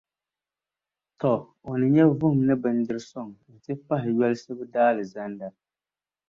[1.19, 1.31] Tɔ!
[1.69, 5.47] O ni nya vuhim ni bindirisuŋ, n-ti pahi yolsibu Daalizanda.